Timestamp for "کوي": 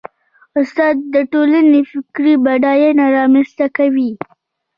3.77-4.11